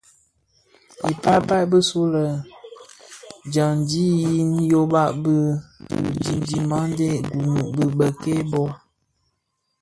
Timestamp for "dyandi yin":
3.51-4.51